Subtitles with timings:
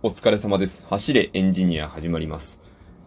[0.00, 0.84] お疲れ様です。
[0.86, 2.60] 走れエンジニア始まります。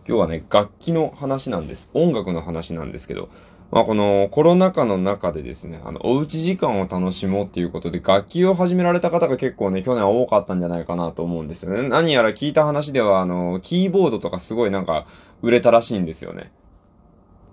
[0.05, 1.89] 今日はね、楽器の話なんです。
[1.93, 3.29] 音楽の話なんですけど、
[3.71, 11.87] まあこのコロナ禍の中でですね、あの、おうち時間を楽しもうっていうことで楽器を始められた方が結構ね、去年は多かったんじゃないかなと思うんですよね。
[11.87, 15.07] 何やら聞いた話では、あの、キーボードとかすごいなんか
[15.41, 16.51] 売れたらしいんですよね。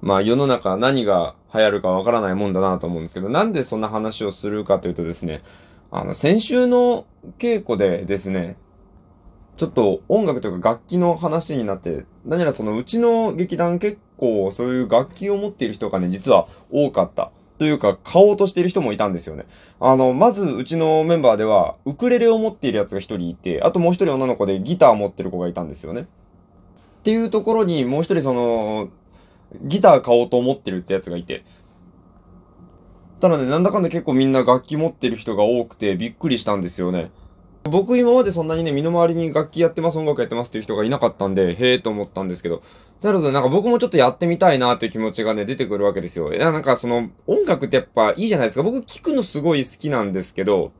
[0.00, 5.42] まあ世の中何が流行るかわからないもんだなと思うんですけど、なんでそんな話をするかというとですね、
[5.92, 7.06] あの、先週の
[7.38, 8.56] 稽古でですね、
[9.58, 17.32] ちょっと音楽というか楽器の話になって、何やらそのうちの劇団結構そういう楽器を持っている人がね、実は多かった。
[17.58, 19.46] というか、買おうとしている人もいたんですよね。
[19.80, 26.02] あの、まずうちのメンバーでは、ウクレレを持っているやつが一人いて、あともう一人女の子でギターを持ってる子がいたんですよね。
[26.02, 26.06] っ
[27.02, 28.90] ていうところにもう一人その、
[29.60, 31.44] ギター買おうと思ってるってやつがいて。
[33.18, 37.10] ただね、なんだかんだ結構みんな楽器持ってる人が多くてびっくりしたんですよね。
[37.68, 42.62] 僕今までそんなにね、身の回りに楽器やってます、音楽やってますっていう人がいなかったんで、へえと思ったんですけど、
[43.02, 46.32] なるほど、なんか僕もちょっとやってみたいなっていう気持ちがね、出てくるわけですよ。
[46.32, 48.62] いや、なんかその、音楽ってやっぱいいじゃないですか。
[48.62, 50.72] 僕聞くのすごい好きなんですけど、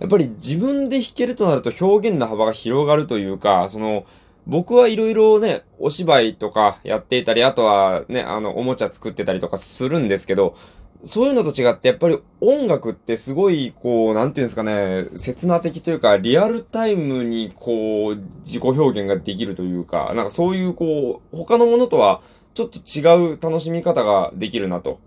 [0.00, 4.04] やっぱり自分で弾けるとなると表現の幅が広がるというか、その、
[4.46, 10.56] 僕はいろいろね、お芝居とかやっていたり、あとはね、あの、おもちゃ作ってたりとかするんですけど、
[11.04, 22.22] そういうのと違って、やっぱり音楽ってすごい、こう、なんていうんですかね、刹那的というか、リアルタイムに、こう、自己表現ができるというか、なんかそういう、こう、他のものとは、
[22.54, 24.98] ちょっと違う楽しみ方ができるなと。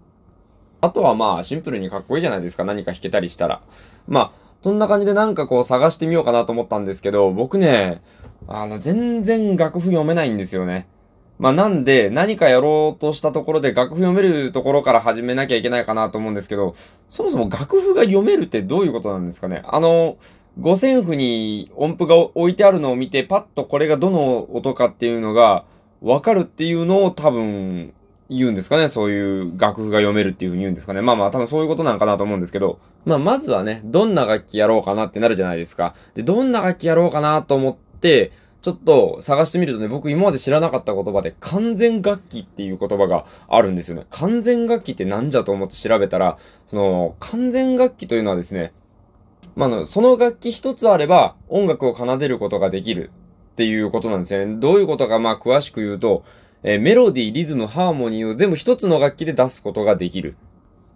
[0.81, 3.62] あとはまあ、シンプルにかっこいいじゃないですか、何か弾けたりしたら。
[4.08, 4.31] まあ、
[4.62, 8.02] そんな感じでなんかこう探してみようかなと思ったんですけど、僕ね、
[8.48, 10.88] あの、全然楽譜読めないんですよね。
[11.40, 16.76] まあなんで、何かやろうとしたところで楽譜読めるところから始めなきゃいけないかなと思うんですけど、
[17.10, 19.62] そもそも楽譜が読めるってどういうことなんですかね？
[19.66, 20.18] あの、
[20.60, 25.66] 五線譜に音符が置いてあるのを見て、パッとこれがどの音かっていうのが
[26.02, 27.94] わかるっていうのを多分
[28.30, 28.90] 言うんですかね？
[28.90, 31.02] そういう楽譜が読めるっていうふうに言うんですかね？
[31.02, 35.94] まあまあ多分そういうことなんかなと思うんですけど、まあまずはね、どんな楽器やろうかなってなるじゃないですか。
[36.16, 38.31] で、どんな楽器やろうかなと思って、
[38.62, 44.06] ちょっと探してみるとね、僕今まで知らなかった言葉で完全楽器っていう言葉があるんですよね。
[44.09, 48.73] 完全楽器ってなんじゃと思って調べたら、その完全楽器というのはですね、
[49.56, 53.12] まあ、その楽器一つあれば音楽を奏でることができる
[53.53, 54.59] っていうことなんですよね。
[54.59, 56.23] どういうことかまあ詳しく言うと、
[56.63, 60.35] えーメロディー、リズム、ハーモニーを全部一つの楽器で出すことができる。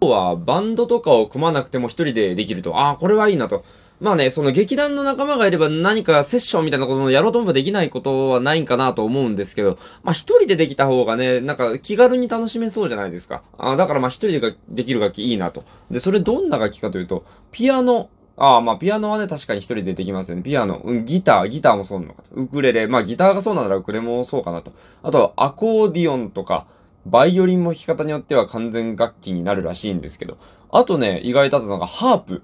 [0.00, 2.76] あとは、バンドとかを組まなくても一人でできると。
[2.78, 3.64] ああ、これはいいなと。
[4.02, 13.44] まあね、その劇団の仲間がいれば何かセッションみたいなことをやろうと思えばできないことはないんかなと思うんですけど、まあ一人でできた方がね、なんか気軽に楽しめそうじゃないですか。
[13.58, 15.62] あだからまあ一人でできる楽器いいなと。
[15.88, 18.10] で、それどんな楽器かというと、ピアノ。
[18.36, 20.42] ああ、まあピアノはね、確かに一人でできますよね。
[20.42, 20.82] ピアノ。
[20.84, 22.28] うん、ギター、ギターもそうなのかと。
[22.34, 22.88] ウクレレ。
[22.88, 24.72] まあギターがそうならウクレレもそうかなと。
[25.04, 26.66] あとはアコーディオンとか、
[27.06, 30.38] バイオリンも弾き方によっては完全楽器になるらしいんですけど。
[30.72, 32.42] あとね、意外だったのがハープ。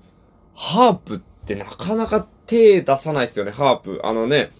[0.54, 4.00] ハープってなかなか手出さないですよね、ハープ。
[4.04, 4.50] あのね、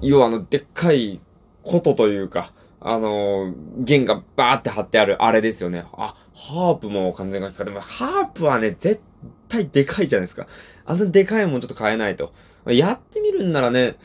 [0.00, 1.20] 要はあの、でっかい
[1.62, 5.84] 琴とというか、あの、弦がバーって張ってあるあれですよね。
[5.92, 7.64] あ、ハープも完全楽器か。
[7.64, 9.02] でもハープはね、絶
[9.48, 10.46] 対でかいじゃないですか。
[10.86, 12.32] あのでかいもんちょっと買えないと。
[12.66, 13.96] やってみるんならね、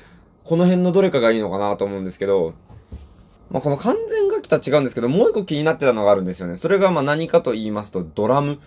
[0.44, 2.53] この辺のどれかがいいのかなと思うんですけど、
[3.50, 6.56] まあ、この完全楽器とは違うんですけど、もう一個気になってたのがあるんですよね。
[6.56, 8.59] それがま何かと言いますと、ドラム。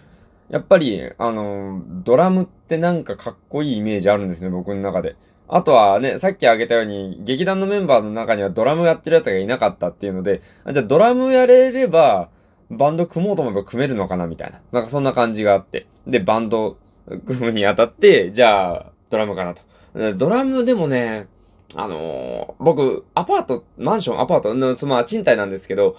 [0.51, 5.17] やっぱり、あの、ドラムってなんかかっこいいイメージあるんですね、僕の中で。
[5.47, 12.29] あとはね、さっき挙げたように、劇団のメンバーの中にはドラムやってるやつがいなかったっていうので、あじゃあドラムやれれば、
[12.71, 14.61] バンド組もうと思えば組めるのかなみたいな。
[14.73, 15.87] なんかそんな感じがあって。
[16.07, 16.77] で、バンド
[17.27, 19.63] 組むにあたって、じゃあ、ドラムかなと。
[20.15, 21.29] ドラムでもね、
[21.75, 25.97] あのー僕、アパート、マンション、アパートの、そのまあ賃貸なんですけど、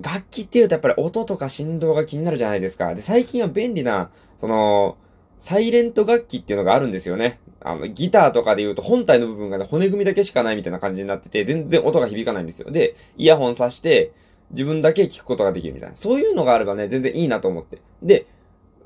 [0.00, 2.94] 楽器っていうとやっぱり音とか振動が気になるじゃないですか。
[2.94, 4.96] で、最近は便利な、その、
[5.38, 7.40] サイレント楽器っていうのがあるんですよね。
[7.60, 12.70] あの、ギターとかで言うと本体の部分がね、骨組みだけしかないみたいな感じになってて、全然音が響かないんですよ。
[12.70, 14.12] で、イヤホンさして、
[14.50, 15.96] 自分だけ聞くことができるみたいな。
[15.96, 17.78] そういうのがあればね、全然いいなと思って。
[18.02, 18.26] で、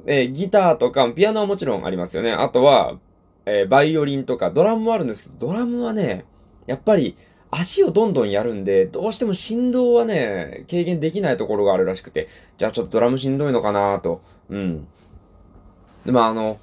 [0.06, 2.32] えーギターとか、ピアノはもちろんありますよね。
[2.32, 2.99] あとは、
[3.47, 6.25] えーバイオリンとか、ドラムもあるんですけど、ドラムはね、
[6.67, 7.17] やっぱり、
[7.54, 14.22] 足をどんどんやるんで、どうしても振動はね、軽減できないところがあるらしくて、じゃあちょっとドラムしんどいのかなと。
[14.49, 14.88] うん。
[16.06, 16.58] でもあの、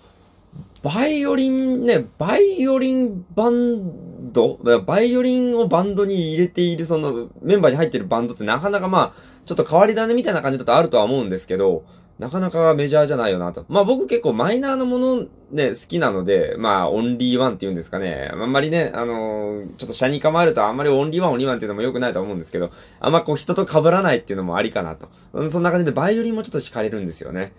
[0.81, 11.83] バイオリンね、バイオリンバンドバイオリンをバンドに入れているそのメンバーに入ってるバンドってなかなかまあ、ちょっと変わり種みたいな感じだとあるとは思うんですけど、
[12.19, 13.66] なかなかメジャーじゃないよなと。
[13.69, 18.30] まあ僕結構マイナーなものね、好きなので、まあオンリーワンって言うんですかね。
[18.31, 25.10] あんまりね、あのー、ちょっと車に構えるとあんまりオンリーワンオンリーワンっていうのも良くないと思うんですけど、あんまこう人と被らないっていうのもありかなと。
[25.50, 27.54] そんな感じでバイオリンもちょっと惹かれるんですよね。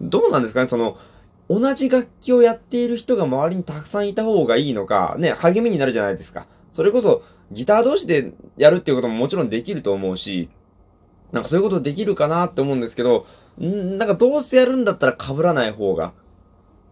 [0.00, 0.68] どうなんですかね？
[0.68, 0.96] その、
[1.50, 6.46] 同じ楽器をやっている人が周りにたくさんいた方がいいのか、ね、励みになるじゃないですか。
[6.72, 7.22] それこそ、
[7.52, 10.48] ギター同士でやるっていうことももちろんできると思うし、
[11.34, 13.26] なんかそういうことできるかなって思うんですけど、
[13.60, 16.12] んなんかどうせやるんだったら被らない方が、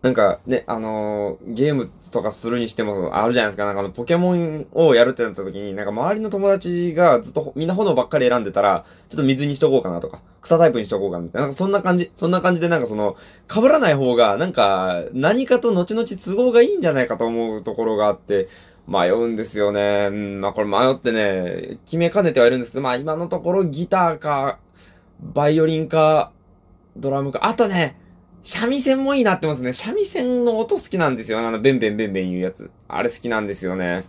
[0.03, 3.67] なんかね、あのー、ゲームとかするにしてもあるじゃないですか。
[3.67, 11.47] なんかあの、ポケモンをやるってなった時に、なんか周りの友達がずっとみんな炎ばっかり選んでたら、ちょっと水にしとこうかなとか、草タイプにしとこうかなみたいな。
[11.47, 12.11] なんかそんな感じ。
[12.13, 13.15] そんな感じでなんかその、
[13.49, 18.49] 被らない方が、なんか、何かと後々都合がいいんじゃないかと思うところがあって、
[18.87, 20.09] 迷うんですよね。
[20.11, 24.59] うん、まあこれ迷ってね、決めかねてはいるんですけど、まあ今のところギターか、
[25.21, 26.33] バイオリンか、
[26.97, 27.99] ドラムか、あとね、
[28.43, 29.73] 三味線もいいなってますね。
[29.73, 31.39] 三味線の音好きなんですよ。
[31.39, 32.71] あの、ベンベンベンベン言うやつ。
[32.89, 34.05] あれ好きなんですよね。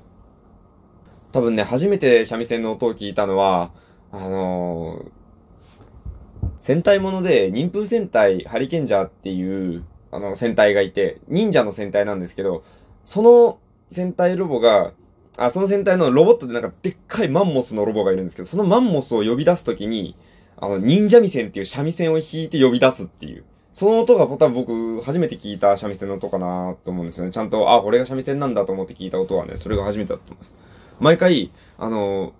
[1.31, 3.72] 多分ね、初めて三味線の音を聞いたのは、
[4.12, 12.64] あのー、戦隊もので、忍風戦隊ハリケンジャーっていう、あの、戦隊がいて、忍者の戦隊なんですけど、
[13.06, 13.60] その
[13.92, 14.94] 戦隊ロボが、
[15.38, 20.16] あ、その戦隊のロボットでなんかでっかいマンモスのロボがいるんですけど、そのマンモスを呼び出すときに、
[20.58, 23.44] あの、忍者味線っていう三味線を弾いて呼び出すっていう。
[23.74, 27.32] その音が多分僕、初めて聞いた三味線の音かなと思うんですよね。
[27.32, 30.56] ちゃんと、あ、これが三味線なんだと思って聞いた音はね、それが初めてだと思います。
[31.00, 32.34] 毎回、あの、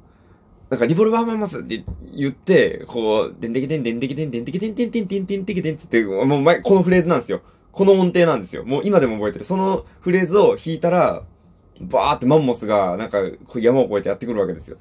[0.70, 1.84] なんかリボルバーマンマスって
[2.16, 7.42] 言って、こう、でんでけでんでんでけでんでんでけでんでんでんでんでんでけでんって、もう前、このフレーズなんですよ。
[7.72, 8.64] この音程なんですよ。
[8.64, 9.46] もう今でも覚えてる。
[9.46, 11.24] そのフレーズを弾いたら、
[11.84, 13.20] バーってマンモスが、なんか、
[13.56, 14.78] 山を越えてやってくるわけですよ。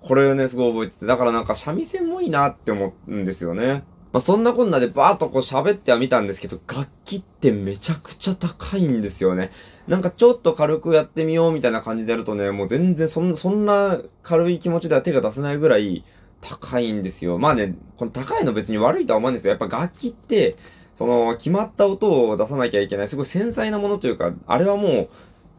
[0.00, 3.84] これをね、すごい覚えてて、だからなんか三味線もいいなって思うんですよね。
[4.12, 9.50] まあ、そんなこんなでバーっとこう喋ってはみたんですけど、楽器ってめちゃくちゃ高いんですよね。
[9.88, 16.04] なんかちょっと軽くやってみようみたいな感じでやるとね、もう全然そんそんな軽い気持ちでは手が出せないぐらい
[16.40, 17.38] 高いんですよ。
[17.38, 19.50] まあね、この高いの別に悪いとは思うんですよ。
[19.50, 20.56] やっぱ楽器って、
[20.94, 25.08] その決まった音を出さなきゃいけない、すごい繊細なものというか、あれはもう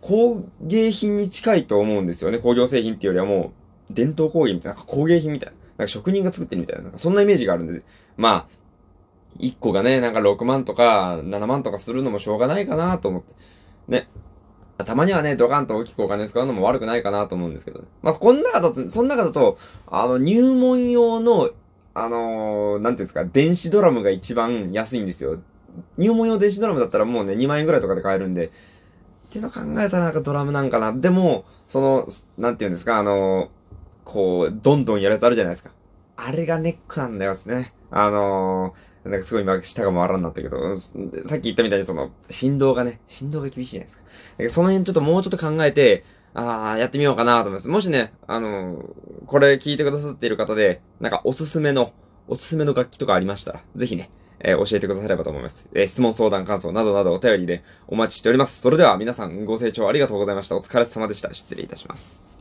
[0.05, 2.37] 工芸品に近いと思うんですよね。
[2.37, 3.53] 工業製品っていうよりはも
[3.89, 5.55] う伝統工芸みたいな、なんか工芸品みたいな。
[5.77, 7.81] なんか職人が作ってるみたいな、なんかそんなイメージがあるんで、
[8.15, 8.47] まあ、
[9.39, 13.33] 1個がね、なんか6万とか7万とかするのもしょうがないかなと思って。
[13.87, 14.07] ね。
[14.77, 17.87] たまにはね、ドカンと大きくお金使うのも悪くないかなと思うんですけどね。
[18.03, 21.49] まあ、この中だと、その中だと、あの、入門用の、
[21.95, 25.39] あのー、なんていうんですか、電子ドラムが一番安いんですよ。
[25.97, 28.51] 入門用電子ドラムだったらもうね、2万円ぐらいとかで買えるんで。
[29.25, 30.93] っていうの考えたらなんかドラムなんかな。
[30.93, 32.07] でも、その、
[32.37, 33.49] なんていうんですか、あの、
[34.03, 35.71] こう、どんどんやるやつあるじゃないですか。
[36.15, 37.73] あれがネックなんだよですね。
[37.91, 38.73] あの、
[39.03, 40.89] なんかすごい今、舌が回らんなったけど、さ
[41.35, 44.03] っき言ったみたいにその、振動がね、振動が厳しいじゃないですか。
[44.43, 47.67] かその辺ちょっともうちょっと考えて、ああ、やってみようかなと思います。
[47.67, 51.93] もしね、あのー、これ聞いてくださっている方で、なんかおすすめの、
[52.27, 54.09] おすすめの楽器とかありましたら、ぜひね、
[54.47, 55.67] えー、教えてくださればと思います。
[55.73, 58.61] えー、質問、相談、感想などなどお便りでお待ちしております。
[58.61, 60.55] それでは皆さんご清聴ありがとうございました。
[60.55, 61.33] お疲れ様でした。
[61.33, 62.34] 失礼いたします。